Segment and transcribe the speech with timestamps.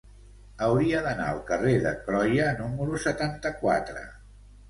[0.67, 4.05] Hauria d'anar al carrer de Croia número setanta-quatre.